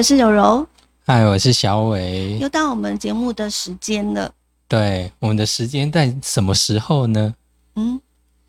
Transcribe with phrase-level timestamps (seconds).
[0.00, 0.66] 我是柔柔，
[1.04, 2.38] 嗨，我是小伟。
[2.38, 4.32] 又到我们节目的时间了。
[4.66, 7.34] 对，我们的时间在什么时候呢？
[7.74, 8.00] 嗯，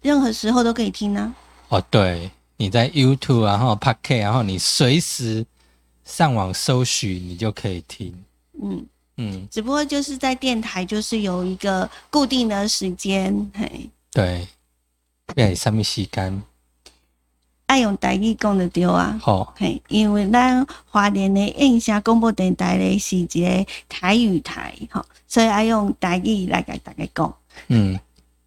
[0.02, 1.36] 任何时候都可以听呢。
[1.68, 5.46] 哦，对，你在 YouTube 然后 Pocket，然后你随时
[6.06, 8.15] 上网搜寻，你就可以听。
[8.64, 8.86] 嗯
[9.18, 13.52] 嗯，只不过就是在电台，就是有一个固定的时间。
[13.54, 14.47] 嘿，对，
[15.36, 16.42] 对，上面时间。
[17.71, 27.34] 爱用台语讲的对啊，好，嘿，因为咱华联的印象广播电台咧是一个台语台，吼，所以爱用台语来甲大家讲。
[27.70, 27.98] 嗯，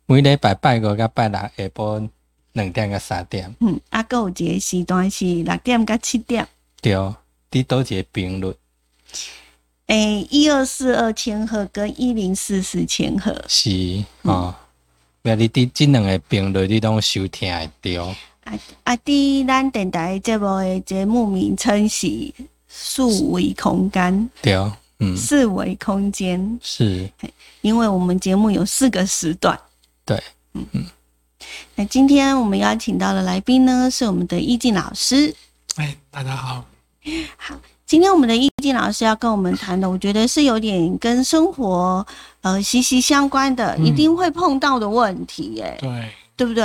[0.05, 2.07] 每礼拜拜五甲拜六下晡
[2.53, 3.51] 两点到三点。
[3.61, 6.47] 嗯，啊，个有一个时段是六点到七点。
[6.83, 6.95] 对，
[7.51, 8.55] 伫倒一个频率？
[9.87, 13.43] 诶，一二四二千赫跟一零四四千赫。
[13.49, 14.55] 是，哦，
[15.23, 18.15] 要你伫即两个频率你拢收听会着。
[18.45, 18.53] 啊
[18.85, 18.97] 啊！
[18.99, 22.33] 伫咱电台节目的节目名称是
[22.69, 24.55] 数维空间，对，
[24.99, 27.11] 嗯，四维空间是，
[27.63, 29.59] 因为我们节目有四个时段，
[30.05, 30.85] 对，嗯嗯。
[31.75, 35.35] 那今天我们邀请到的来宾呢，是我们的易静老师。
[35.77, 36.65] 哎，大家好。
[37.37, 37.55] 好，
[37.87, 42.07] 今天我们的易静老师要跟我们谈的，我觉得是有点跟生活
[42.43, 46.65] 呃息息相关的，一定会碰到的问题，哎，对，对不对？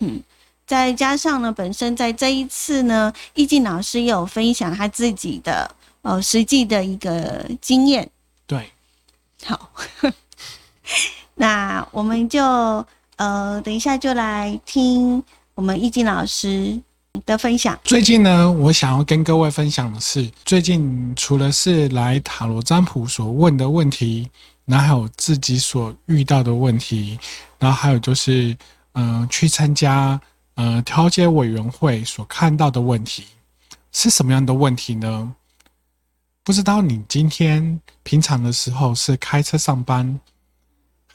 [0.00, 0.22] 嗯。
[0.70, 5.68] 再加上呢，本身在这一次呢，易静老师也有分享他自己的
[6.02, 8.08] 呃实际的一个经验。
[8.46, 8.70] 对，
[9.44, 9.68] 好，
[11.34, 12.40] 那我们就
[13.16, 15.20] 呃等一下就来听
[15.56, 16.80] 我们易静老师
[17.26, 17.76] 的分享。
[17.82, 24.30] 最近呢，我想要跟各位分享的是，最近除了是来塔罗占卜所问的问题，
[24.66, 27.18] 然后还有自己所遇到的问题，
[27.58, 28.56] 然后还有就是
[28.92, 30.20] 嗯去参加。
[30.56, 33.24] 呃，调解委员会所看到的问题
[33.92, 35.34] 是什么样的问题呢？
[36.42, 40.20] 不知道你今天平常的时候是开车上班，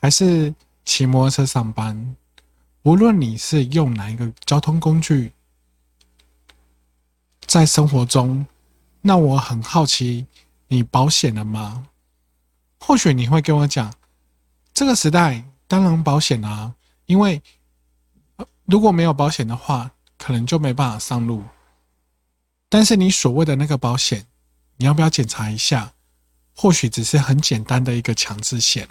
[0.02, 2.16] 还是骑摩托车上班？
[2.84, 5.32] 无论你是用哪一个交通工具，
[7.46, 8.48] 在生活中，
[9.02, 10.26] 那我很好奇，
[10.70, 11.88] 你保险了吗？
[12.80, 13.94] 或许你会跟我讲，
[14.74, 16.74] 这个时代当然保险啊，
[17.06, 17.44] 因为。
[18.66, 21.44] 如果没有保险的话，可能就没办法上路。
[22.68, 24.26] 但是你所谓的那个保险，
[24.78, 25.94] 你要不要检查一下？
[26.58, 28.88] 或许只是很简单的一个强制险。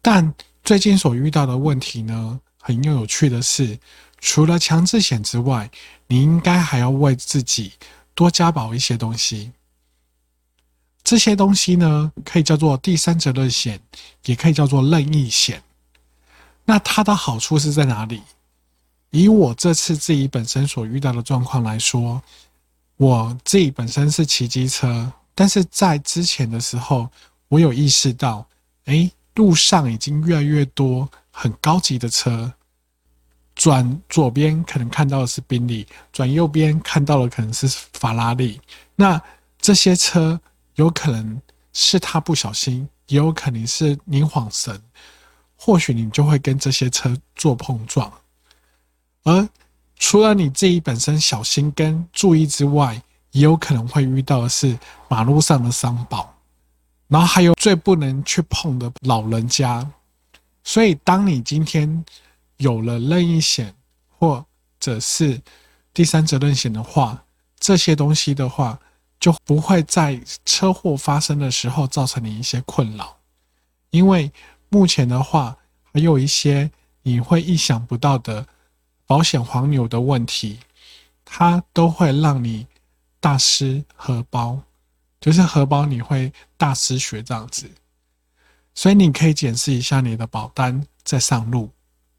[0.00, 3.78] 但最近所遇到的问题呢，很有趣的是，
[4.20, 5.70] 除了强制险之外，
[6.06, 7.72] 你应该还要为自己
[8.14, 9.52] 多加保一些东西。
[11.02, 13.80] 这些东西呢，可以叫做第三者责任险，
[14.24, 15.62] 也可以叫做任意险。
[16.70, 18.22] 那它的好处是在哪里？
[19.10, 22.22] 以我这次自己本身所遇到的状况来说，
[22.96, 27.10] 我自己本身是骑机车，但是在之前的时候，
[27.48, 28.46] 我有意识到，
[28.84, 32.52] 哎，路上已经越来越多很高级的车，
[33.56, 38.60] 转左边可能看到的是宾利，转右边看到的可能是法拉利。
[38.94, 39.20] 那
[39.60, 40.40] 这些车
[40.76, 41.42] 有可能
[41.72, 44.80] 是他不小心，也有可能是你晃神。
[45.62, 48.10] 或许你就会跟这些车做碰撞，
[49.24, 49.46] 而
[49.96, 52.94] 除了你自己本身小心跟注意之外，
[53.32, 56.34] 也有可能会遇到的是马路上的商宝，
[57.08, 59.86] 然后还有最不能去碰的老人家。
[60.64, 62.02] 所以，当你今天
[62.56, 63.74] 有了任意险
[64.18, 64.42] 或
[64.78, 65.38] 者是
[65.92, 67.22] 第三责任险的话，
[67.58, 68.80] 这些东西的话
[69.20, 73.18] 就不会在车祸发生的时候造成你一些困扰，
[73.90, 74.32] 因为。
[74.72, 75.58] 目前的话，
[75.92, 76.70] 还有一些
[77.02, 78.46] 你会意想不到的
[79.04, 80.60] 保险黄牛的问题，
[81.24, 82.68] 它都会让你
[83.18, 84.62] 大失荷包，
[85.20, 87.68] 就是荷包你会大失血这样子。
[88.72, 91.70] 所以你可以检视一下你的保单再上路，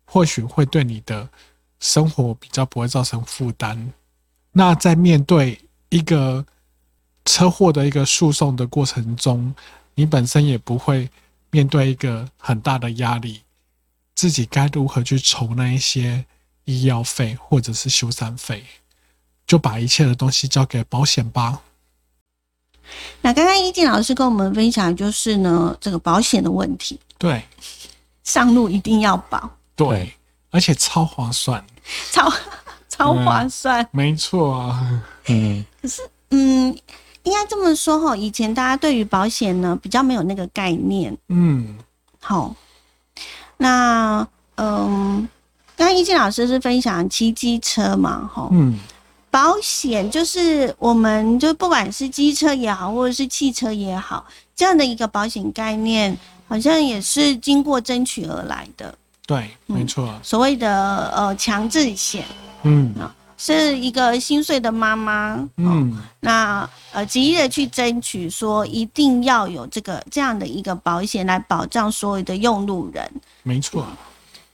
[0.03, 1.29] 或许会对你的
[1.79, 3.93] 生活比较不会造成负担。
[4.51, 5.57] 那在面对
[5.87, 6.45] 一个
[7.23, 9.55] 车祸的一个诉讼的过程中，
[9.95, 11.09] 你本身也不会。
[11.51, 13.43] 面对一个很大的压力，
[14.15, 16.25] 自己该如何去筹那一些
[16.65, 18.65] 医药费或者是修缮费？
[19.45, 21.61] 就把一切的东西交给保险吧。
[23.21, 26.97] 那刚刚一静老师跟我们分享，就是呢，这个保险的问题。
[27.17, 27.43] 对，
[28.23, 29.57] 上路一定要保。
[29.75, 30.13] 对，
[30.51, 31.63] 而且超划算，
[32.11, 32.31] 超
[32.87, 35.03] 超划算，没错啊。
[35.27, 36.77] 嗯，可是，嗯。
[37.23, 41.15] 应该这么说哈，以前大家对于保险呢比较没有那个概念。
[41.29, 41.77] 嗯，
[42.19, 42.55] 好，
[43.57, 45.27] 那嗯，
[45.75, 48.79] 刚刚一静老师是分享骑机车嘛，哈，嗯，
[49.29, 54.25] 保险就是我们就不管是机车也好，或者是汽车也好，
[54.55, 58.93] 这样的一个保险概念，好像也是经过争取而来的。
[59.27, 62.25] 对，没错，所谓的呃强制险，
[62.63, 62.93] 嗯
[63.43, 73.11] 是一个心碎的妈妈，嗯，嗯，那呃极力的去争取说一定要有这个这样的一个保险来保障所有的用路人。
[73.41, 73.83] 没错，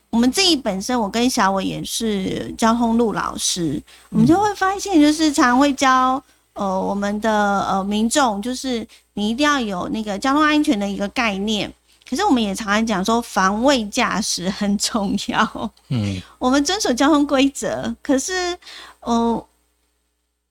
[0.09, 6.23] 我们自己本身，我跟小伟也是交通路老师，我们就会发现，就是常会教
[6.53, 11.69] 呃我们的呃民众，就是你一定要有那个交通安全的一个概念。
[12.09, 15.71] 可是我们也常常讲说，防卫驾驶很重要。
[15.89, 18.57] 嗯， 我们遵守交通规则，可是，
[19.01, 19.45] 呃，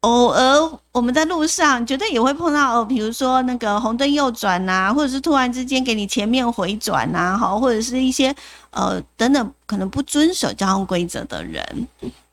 [0.01, 8.35] 偶尔我们在路上绝对也会碰到，哦，比如说那个红灯右转呐、或者是突然之间给你前面回转呐、好，或者是一些
[8.71, 11.89] 呃等等可能不遵守交通规则的人，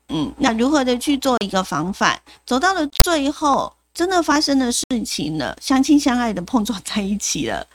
[0.08, 2.16] 嗯，那如何的去做一个防范？
[2.46, 7.66] 走到了最后，真的发生的事情了，相亲相爱的碰撞在一起了，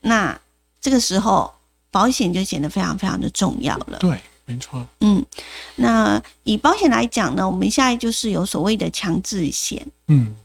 [0.00, 0.38] 那
[0.86, 1.52] 这个时候
[1.90, 3.98] 保险就显得非常非常的重要了。
[3.98, 5.20] 对，没错，嗯，
[5.74, 9.84] 那以保险来讲呢，我们现在就是有所谓的强制险。
[10.06, 10.36] 嗯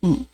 [0.00, 0.26] 嗯，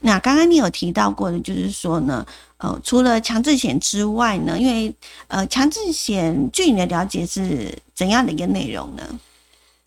[0.00, 2.26] 那刚刚你有提到过的，就是说呢，
[2.56, 4.92] 呃，除了强制险之外呢，因为
[5.28, 9.20] 呃，强制险据你的了解是怎样的一个内容呢？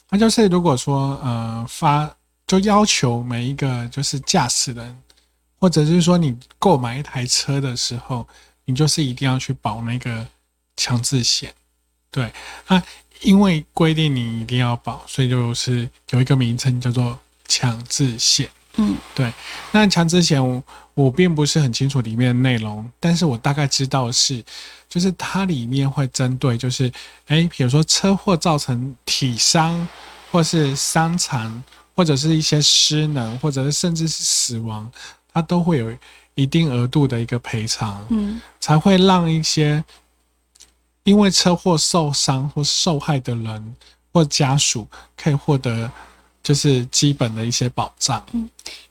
[0.07, 2.09] 那就是如果说呃发
[2.47, 4.97] 就要求每一个就是驾驶人，
[5.59, 8.25] 或者是说你购买一台车的时候，
[8.65, 10.27] 你就是一定要去保那个
[10.77, 11.53] 强制险。
[12.11, 12.31] 对，
[12.67, 12.81] 那
[13.21, 18.49] 因为规定你一定要保，所以就是有一个名称叫做强制险。
[18.75, 19.31] 嗯对
[19.71, 20.63] 那强制险我
[20.95, 24.43] 我并不是很清楚里面的内容，但是我大概知道的是，
[24.89, 26.91] 就是它里面会针对就是，
[27.27, 29.87] 诶，比如说车祸造成体伤，
[30.31, 31.63] 或是伤残，
[31.95, 34.91] 或者是一些失能，或者是甚至是死亡，
[35.31, 35.95] 它都会有
[36.35, 39.83] 一定额度的一个赔偿，嗯才会让一些
[41.03, 43.75] 因为车祸受伤或受害的人
[44.11, 44.87] 或家属
[45.17, 45.91] 可以获得
[46.41, 48.25] 就是基本的一些保障。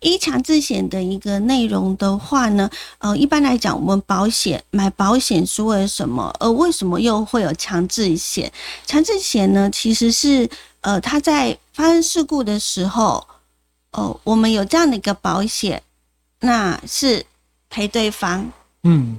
[0.00, 2.68] 一强制险的一个内容的话呢，
[2.98, 6.34] 呃，一般来讲，我们保险买保险是为了什么？
[6.40, 8.52] 呃为什么又会有强制险？
[8.86, 10.48] 强制险呢，其实是
[10.80, 13.26] 呃，它在发生事故的时候，
[13.92, 15.82] 哦、我们有这样的一个保险，
[16.40, 17.24] 那是
[17.72, 18.52] 赔对方，
[18.82, 19.16] 嗯，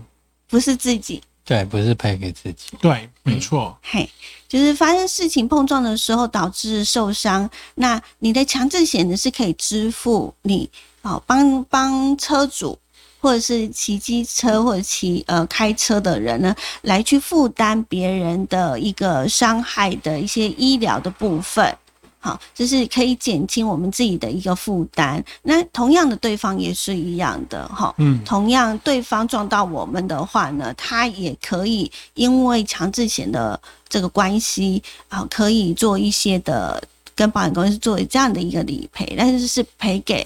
[0.47, 1.19] 不是自己。
[1.43, 2.67] 对，不是赔给自己。
[2.79, 3.75] 对，没错。
[3.81, 4.07] 嘿，
[4.47, 10.69] 就是发生事情碰撞的时候导致受伤，那你的强制险呢是可以支付你
[11.01, 12.77] 哦，帮帮车主
[13.19, 21.75] 或者是骑机车或者骑呃开车的人呢，来去负担别人的一个伤害的一些医疗的部分。
[22.23, 25.21] 好，就是可以减轻我们自己的一个负担。
[25.41, 27.93] 那同样的，对方也是一样的哈。
[27.97, 33.59] 嗯，同样，对方撞到我们的话呢，他也可以因为强制险的
[33.89, 36.81] 这个关系啊，可以做一些的
[37.13, 40.25] 跟保险公司做这样的一个理赔，但是是赔给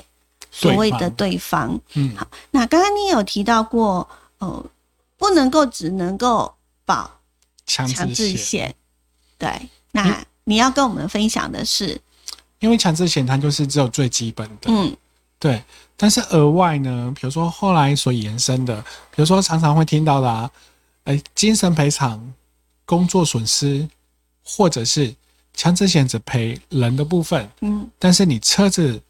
[0.52, 1.80] 所谓的对方。
[1.96, 4.08] 嗯，好，那刚刚你有提到过，
[4.38, 4.64] 呃，
[5.18, 6.54] 不能够只能够
[6.86, 7.10] 保
[7.66, 8.76] 强强制险，制险，
[9.40, 12.00] 对，那你要跟我们分享的是，
[12.60, 14.96] 因为强制险它就是只有最基本的，嗯
[15.38, 15.62] 对。
[15.98, 20.50] 但是额外呢，比如说后来所延伸的，比如说常常会听到的啊，
[21.04, 22.34] 哎，精神赔偿、
[22.86, 23.86] 工作损失，
[24.42, 25.14] 或者是
[25.54, 29.02] 强制险只赔人的部分，嗯但是你车子，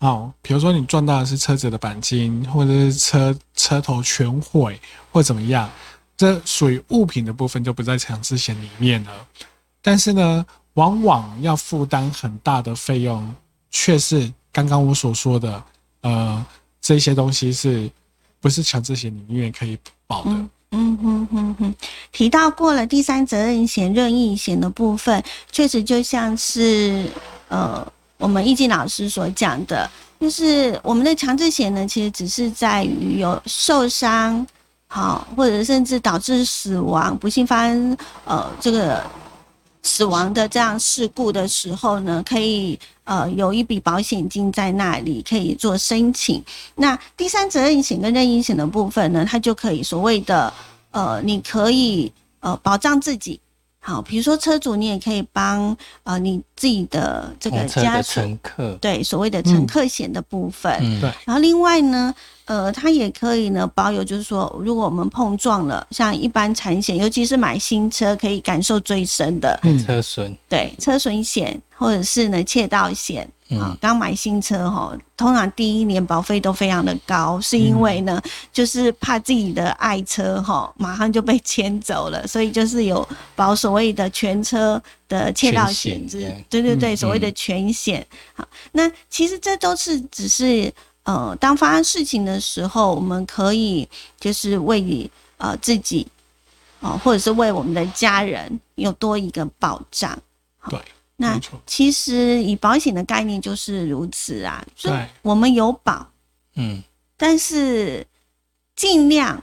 [0.00, 4.80] 哦，比如说你撞到的是车子的钣金，或者是车车头全毁
[5.12, 5.70] 或怎么样，
[6.16, 9.12] 这属于物品的部分就不在强制险里面了。
[9.86, 13.34] 但是呢，往往要负担很大的费用，
[13.70, 15.62] 却是刚刚我所说的，
[16.00, 16.46] 呃，
[16.80, 17.90] 这些东西是
[18.40, 20.30] 不是强制险里面可以保的？
[20.30, 21.74] 嗯嗯哼哼哼，
[22.10, 25.22] 提到过了第三责任险、任意险的部分，
[25.52, 27.08] 确实就像是
[27.48, 27.86] 呃
[28.16, 29.88] 我们易静老师所讲的，
[30.18, 34.44] 就是我们的强制险呢，其实只是在于有受伤，
[34.88, 39.04] 好或者甚至导致死亡、不幸发生呃这个
[39.84, 46.42] 死亡的这样事故的时候呢，可以呃有一笔保险金在那里可以做申请。
[46.74, 50.52] 那第三责任险跟任意险的部分呢，它就可以所谓的
[50.90, 52.10] 呃，你可以
[52.40, 53.38] 呃保障自己，
[53.86, 60.72] 好，比如说车主，你也可以帮呃你自己的这个家属，乘客，对所谓的乘客险的部分。
[60.80, 62.14] 嗯，对然后另外呢，
[62.46, 73.28] 呃，它也可以呢保有，就是说，如果我们碰撞了，像一般产险，尤其是买新车，可以感受最深的，嗯车损，对车损险或者是呢窃盗险。
[73.80, 78.20] 刚买新车哈，通常第一年保费都非常的高，是因为呢，
[78.52, 86.62] 就是怕自己的爱车哈马上就被牵走了，所以就是有保所谓的全车的窃盗险之全险，对。
[86.62, 88.06] 对对，嗯所谓的全险。
[88.34, 90.72] 好，那其实这都是只是
[91.04, 96.06] 呃，当发生事情的时候，我们可以就是为呃自己
[96.80, 100.18] 哦、或者是为我们的家人有多一个保障。
[100.68, 100.78] 对，
[101.16, 106.10] 那其实以保险的概念就是如此啊，就对我们有保，
[106.56, 106.82] 嗯，
[107.16, 108.04] 但是
[108.74, 109.42] 尽量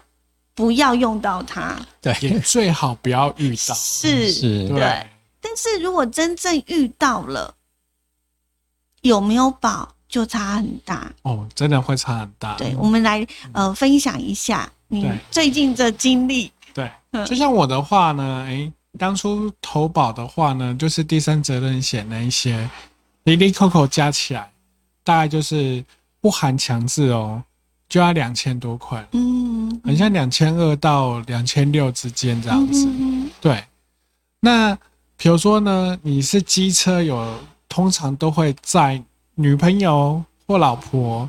[0.54, 1.80] 不要用到它。
[2.02, 3.74] 对，也最好不要遇到。
[3.74, 5.08] 是，是，对对
[5.40, 7.56] 但是如果真正遇到了，
[9.02, 11.12] 有没有保就差很大。
[11.22, 12.56] 哦，真的会差很大。
[12.58, 16.52] 对，我们来呃分享一下你最近这经历。
[16.74, 22.70] 对嗯，就像我的话呢，诶，当初投保的话呢，就是第三责任险那一些，
[23.24, 24.52] 零零扣扣加起来，
[25.04, 25.84] 大概就是
[26.20, 27.42] 不含强制哦，
[27.88, 32.86] 就要两千多块，嗯，很像两千二到两千六之间这样子。
[32.88, 33.64] 嗯对，
[34.40, 34.78] 那
[35.18, 37.34] 比如说呢，你是机车有，
[37.70, 39.02] 通常都会载
[39.36, 41.28] 女朋友或老婆。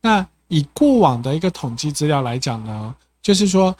[0.00, 3.76] 那以过往的一个统计资料来讲呢，就是说，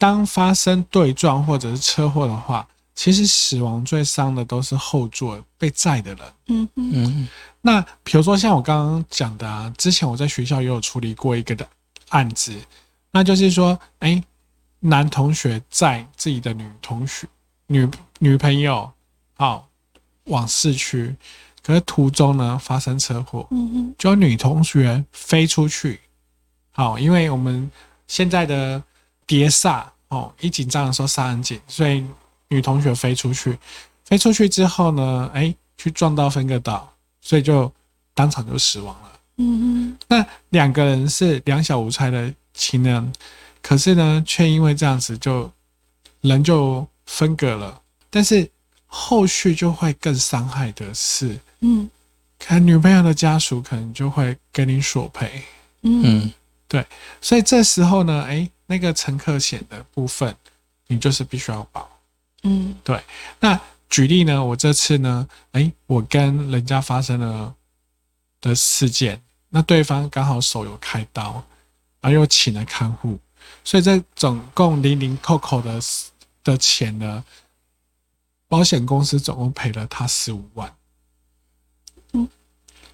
[0.00, 6.20] 当发生对撞或者是车祸的话，其实死亡最伤的都是后座被载的人。
[6.46, 7.28] 嗯嗯嗯。
[7.60, 11.68] 那比如说像我刚刚讲的啊，之前我在学校也有处理过一个的
[12.08, 12.58] 案子，
[13.10, 14.22] 那就是说，哎，
[14.78, 17.28] 男同学载自己的女同学、
[17.66, 17.86] 女
[18.20, 18.90] 女朋友，
[19.34, 19.68] 好
[20.24, 21.14] 往市区，
[21.62, 26.00] 可是途中呢发生车祸，嗯嗯就女同学飞出去，
[26.72, 27.70] 好，因为我们
[28.06, 28.82] 现在的
[29.30, 32.04] 碟刹哦，一紧张的时候刹很紧，所以
[32.48, 33.56] 女同学飞出去，
[34.04, 37.72] 飞出去之后呢，哎，去撞到分隔岛，所以就
[38.12, 39.12] 当场就死亡了。
[39.36, 43.12] 嗯嗯那两个人是两小无猜的情人，
[43.62, 45.48] 可是呢，却因为这样子就
[46.22, 47.80] 人就分隔了。
[48.10, 48.50] 但是
[48.86, 51.88] 后续就会更伤害的是，嗯
[52.36, 55.44] 可能女朋友的家属可能就会跟你索赔。
[55.82, 56.32] 嗯
[56.66, 56.84] 对
[57.20, 60.32] 所以这时候呢，哎，那个乘客险的部分，
[60.86, 61.90] 你就是必须要保。
[62.44, 63.02] 嗯对
[63.40, 67.52] 那举例呢，我这次呢，哎，我跟人家发生了
[68.40, 71.44] 的事件，那对方刚好手有开刀，
[72.00, 73.18] 然后又请了看护，
[73.64, 75.80] 所以这总共零零扣扣的
[76.44, 77.24] 的钱呢，
[78.46, 80.72] 保险公司总共赔了他十五万。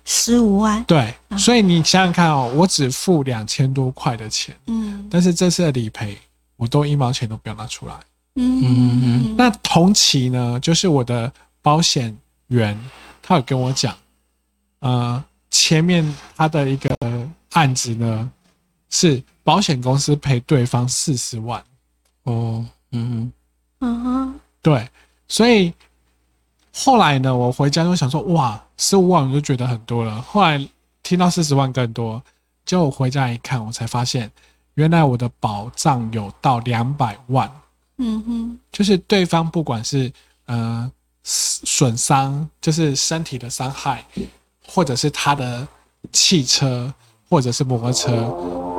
[0.07, 0.83] 十五万。
[0.85, 5.07] 对，嗯所以你想想看哦，我只付两千多块的钱，嗯。
[5.11, 6.17] 但是这次的理赔
[6.57, 7.95] 我都一毛钱都不要拿出来。
[8.37, 8.63] 嗯。
[8.63, 9.01] 嗯。
[9.03, 12.79] 嗯那同期呢，就是我的保险员，
[13.21, 13.95] 他有跟我讲，
[14.79, 16.97] 呃，前面他的一个
[17.53, 18.31] 案子呢，
[18.89, 21.63] 是保险公司赔对方四十万，
[22.23, 23.33] 哦，嗯。
[23.81, 24.41] 嗯哼。
[24.63, 24.89] 对，
[25.29, 25.73] 所以
[26.79, 30.63] 后来呢，我回家就想说，哇，十五万我就觉得很多了，后来
[31.03, 32.23] 听到四十万更多，
[32.67, 34.31] 结果我回家一看，我才发现，
[34.75, 37.51] 原来我的保障有到两百万。
[37.97, 40.13] 嗯哼就是对方不管是
[40.45, 40.91] 呃
[41.25, 44.05] 损伤，就是身体的伤害，
[44.67, 45.67] 或者是他的
[46.13, 46.93] 汽车
[47.31, 48.11] 或者是摩托车，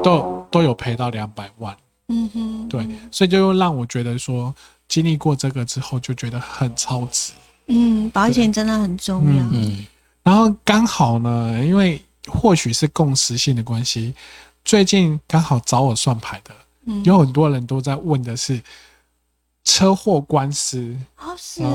[0.03, 1.75] 都都有赔到两百万。
[2.09, 4.53] 嗯哼，对，所以就又让我觉得说，
[4.87, 7.33] 经历过这个之后，就觉得很超值。
[7.67, 9.43] 嗯，保险真的很重要。
[9.43, 9.85] 嗯嗯。
[10.23, 14.13] 然后刚好呢，因为或许是共识性的关系，
[14.65, 16.53] 最近刚好找我算牌的，
[16.85, 18.61] 嗯，有很多人都在问的是
[19.63, 20.95] 车祸官司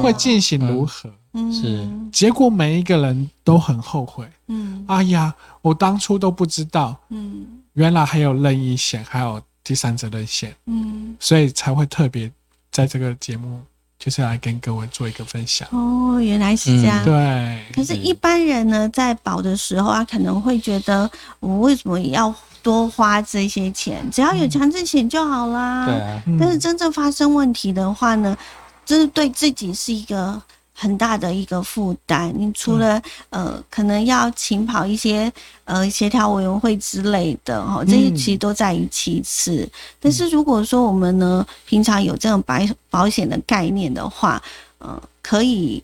[0.03, 1.11] 会进行如何。
[1.33, 1.53] 嗯。
[1.53, 1.89] 是。
[2.11, 4.27] 结果每一个人都很后悔。
[4.49, 4.85] 嗯。
[4.89, 7.47] 哎呀，我当初都不知道，嗯。
[7.73, 11.17] 原来还有任意险，还有第三者任险，嗯。
[11.19, 12.31] 所以才会特别
[12.71, 13.63] 在这个节目，
[14.04, 15.68] 就是来跟各位做一个分享。
[15.71, 17.04] 哦，原来是这样。
[17.04, 24.04] 对，可是，一般人呢，在保的时候啊，可能会觉得，我为什么要多花这些钱？
[24.11, 25.87] 只要有强制险就好啦。
[25.87, 28.37] 对啊，嗯但是真正发生问题的话呢，
[28.85, 30.42] 这是对自己是一个
[30.75, 32.33] 很大的一个负担。
[32.37, 33.00] 你除了
[33.31, 35.33] 呃，可能要请跑一些
[35.64, 39.69] 呃协调委员会之类的哈，这些其实都在于其次。
[40.00, 42.59] 但是如果说我们呢，平常有这种保
[42.91, 44.43] 保险的概念的话，
[44.79, 45.83] 呃，可以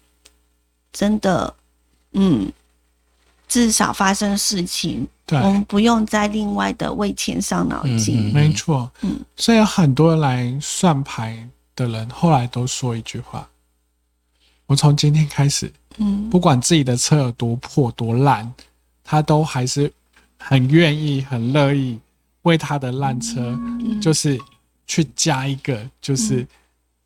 [0.92, 1.54] 真的，
[2.12, 2.50] 嗯，
[3.46, 8.32] 至少发生事情，对，我们不用再另外的为钱伤脑筋。
[8.34, 13.48] 没错，嗯，所以有很多来算牌的人后来都说一句话：
[14.68, 18.52] 我从今天开始，嗯，不管自己的车有多破多烂，
[19.02, 19.90] 他都还是
[20.36, 21.98] 很愿意、很乐意
[22.42, 23.98] 为他的烂车，嗯。
[23.98, 24.38] 就是
[24.86, 26.46] 去加一个，就是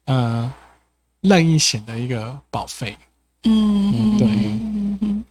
[0.06, 0.52] 呃
[1.20, 2.96] 任意险的一个保费。
[3.44, 4.28] 嗯，对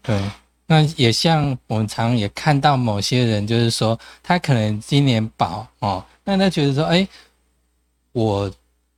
[0.02, 0.32] 对，
[0.66, 7.06] 那也像我们常也看到某些人，就是说他可能今年保哦，那他觉得说，哎，
[8.14, 8.50] 我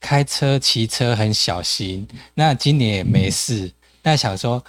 [0.04, 4.62] 开车骑车很小心，那今年也没事，那想说，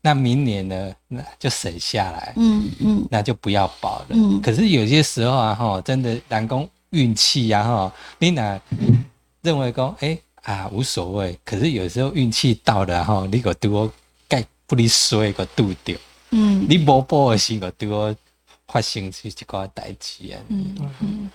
[0.00, 3.08] 那明年呢，那就省下来，嗯嗯。
[3.10, 4.06] 那就不要保了。
[4.10, 4.40] 嗯。
[4.40, 8.58] 可是有些时候啊，哈，真的人工运气呀，哈，你哪
[9.42, 13.92] 认为讲，哎、啊无所谓，可是有时候运气到了哈，你个对我
[14.28, 15.96] 盖不离衰个拄掉，
[16.30, 16.64] 嗯。
[16.70, 18.14] 你无保的时个对我
[18.68, 20.38] 发生这这个代志啊。
[20.48, 21.30] 嗯嗯嗯，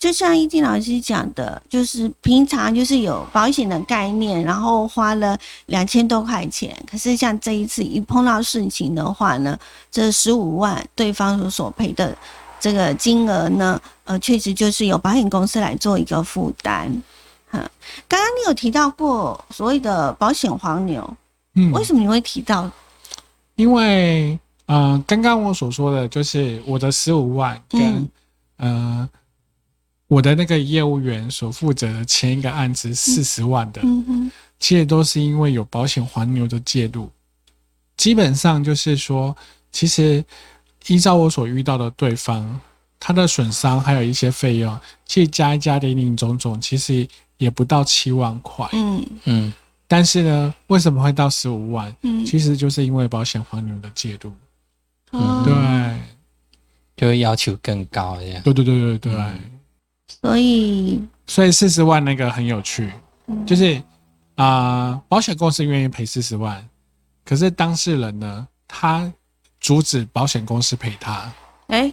[0.00, 9.58] 就像易静老师讲的，就是平常就是有保险的概念，然后花了两千多块钱，可是像这一次一碰到事情的话呢，
[9.90, 12.16] 这十五万对方所索赔的
[12.58, 16.90] 这个金额呢，呃，确实就是由保险公司来做一个负担。
[17.50, 17.58] 哈，
[18.08, 21.16] 刚刚你有提到过所谓的保险黄牛，
[21.56, 22.70] 嗯，为什么你会提到？
[23.56, 28.08] 因为呃，刚刚我所说的就是我的十五万跟、嗯
[28.56, 29.08] 呃
[30.10, 37.08] 我的那个业务员所负责的前一个案子四十万的，嗯嗯，其实都是因为有保险黄牛的介入。
[37.96, 39.36] 基本上就是说，
[39.70, 40.24] 其实
[40.88, 42.60] 依照我所遇到的对方，
[42.98, 44.76] 他的损伤还有一些费用，
[45.06, 47.06] 其实加一加零零总总，其实
[47.38, 48.68] 也不到七万块。
[48.72, 49.52] 嗯嗯，
[49.86, 51.94] 但是呢，为什么会到十五万？
[52.02, 54.32] 嗯，其实就是因为保险黄牛的介入。
[55.12, 55.54] 嗯对，
[56.96, 58.42] 就会要求更高这样。
[58.42, 59.14] 对对对对对。
[59.14, 59.59] 嗯
[60.22, 62.92] 所以所以四十万那个很有趣，
[63.26, 63.46] 嗯。
[63.46, 63.80] 就是
[64.36, 66.66] 啊、保险公司愿意赔四十万，
[67.26, 69.12] 可是当事人呢，他
[69.60, 71.30] 阻止保险公司赔他，
[71.66, 71.92] 哎，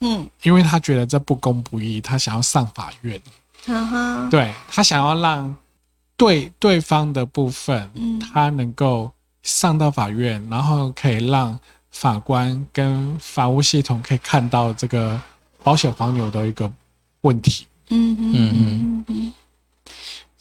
[0.00, 3.18] 嗯，因为他觉得这不公不义，他想要上法院，
[3.64, 5.56] 哈哈，对他想要让
[6.18, 8.20] 对对方的部分，嗯。
[8.20, 9.10] 他能够
[9.42, 11.58] 上到法院，然后可以让
[11.90, 15.18] 法官跟法务系统可以看到这个
[15.62, 16.70] 保险黄牛的一个
[17.22, 17.66] 问题。
[17.88, 19.32] 嗯嗯嗯嗯嗯。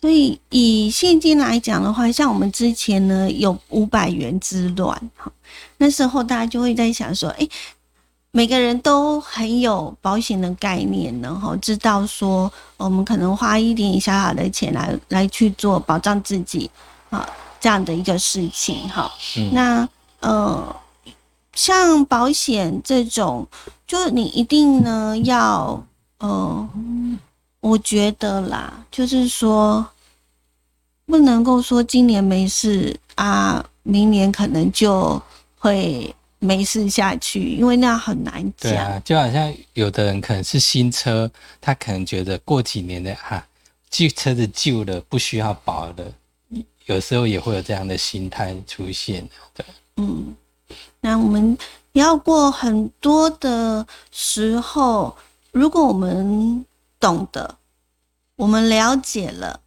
[0.02, 5.30] 所以以现金来讲的话，像我们之前呢有五百元之乱，哈，
[5.78, 7.46] 那时候大家就会在想说，哎、
[8.32, 16.72] 每个人都很有保险的概念然后，知道说我们可能花一点小小的钱来来去做保障自己
[17.10, 17.28] 啊
[17.60, 19.12] 这样的一个事情，哈。
[19.36, 19.90] 嗯那
[20.22, 20.76] 呃，
[21.54, 23.46] 像保险这种，
[23.86, 25.84] 就是你一定呢要
[26.20, 26.70] 呃，
[27.60, 29.86] 我觉得啦，就是说
[31.06, 35.22] 不能够说今年没事啊，明年可能就
[35.58, 38.72] 会没事下去，因为那样很难讲。
[38.72, 41.30] 对啊，就好像有的人可能是新车，
[41.60, 43.46] 他可能觉得过几年的哈，
[43.90, 46.14] 旧车子旧了不需要保了，
[46.86, 49.28] 有时候也会有这样的心态出现。
[49.54, 49.66] 对，
[49.98, 50.36] 嗯，
[51.02, 51.58] 那我们
[51.94, 55.16] 要过很多的时候，
[55.52, 56.66] 如果我们
[57.00, 57.56] 懂得，
[58.36, 59.60] 我们了解了，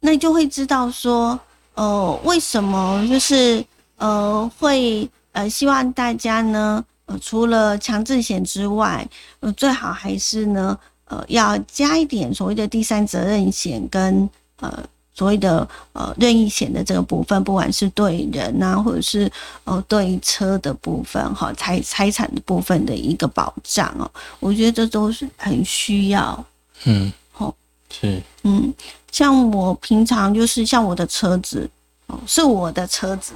[0.00, 1.38] 那就会知道说，
[1.74, 3.64] 呃，为什么就是
[3.96, 9.06] 呃会呃希望大家呢，呃除了强制险之外，
[9.40, 14.28] 呃最好还是呢，呃要加一点所谓的第三责任险跟
[14.60, 14.84] 呃
[15.18, 19.28] 所谓的呃任意险的这个部分，不管是对人啊，或者是
[19.64, 26.46] 呃对车的部分哈，财财产的部分的一个保障哦，我觉得这都是很需要。
[26.84, 27.52] 嗯，好
[27.90, 28.72] 是，嗯，
[29.10, 31.68] 像我平常就是像我的车子
[32.06, 33.32] 哦，是我的车子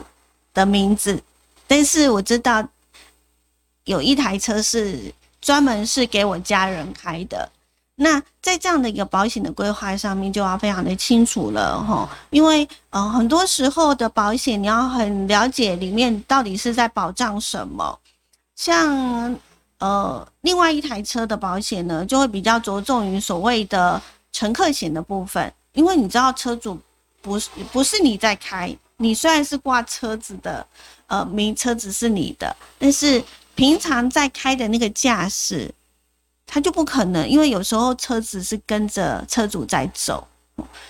[0.55, 1.21] 的名字，
[1.66, 2.64] 但是我知道
[3.87, 7.51] 有一台车是专门是给我家人开的。
[7.95, 17.99] 那在这样的一个保险的规划上面，就要非常的清楚了哈，因为呃很多时候的保险你要很了解里面到底是在保障什么，
[18.57, 19.39] 像
[19.79, 24.01] 呃另外一台车的保险呢，就会比较着重于所谓的
[24.33, 26.81] 乘客险的部分，因为你知道车主
[27.21, 30.67] 不是不是你在开，你虽然是挂车子的，
[31.09, 33.23] 呃，名车子是你的，但是
[33.55, 35.73] 平常在开的那个驾驶，
[36.53, 40.29] 他就不可能，因为有时候车子是跟着车主在走。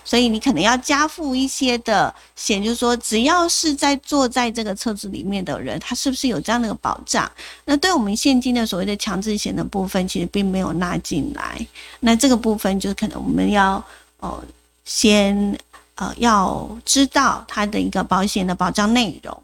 [0.03, 7.31] 所以你可能要加付一些的险，就是说，只要是在坐在这个车子里面的人，他是不是有这样的一个保障？
[7.63, 11.65] 那对我们现今的所谓的强制险的部分，其实并没有纳进来。
[12.01, 13.81] 那这个部分就是可能我们要
[14.19, 14.43] 哦，
[14.83, 15.57] 先
[15.95, 19.43] 呃要知道它的一个保险的保障内容。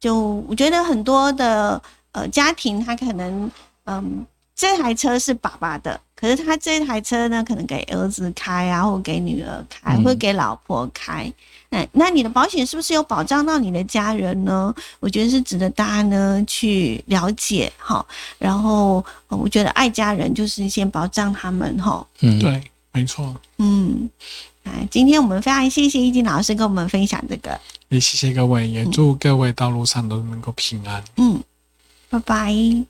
[0.00, 3.48] 就我觉得很多的呃家庭，他可能
[3.84, 4.26] 嗯。
[4.60, 11.32] 这台车是爸爸的，可是他这台车呢，可能给儿子开啊，或给女儿开，或给老婆开。
[11.70, 14.74] 那那你的保险是不是有保障到你的家人呢？
[14.98, 18.04] 我觉得是值得大家呢去了解哈。
[18.38, 22.06] 然后我觉得爱家人就是先保障他们哈。
[22.20, 23.34] 嗯，对，没错。
[23.56, 24.10] 嗯，
[24.64, 31.02] 来，今天我们非常谢谢易静老师跟我们分享这个，也谢谢各位，也祝各位道路上都能够平安。
[31.16, 31.42] 嗯，
[32.10, 32.89] 拜拜。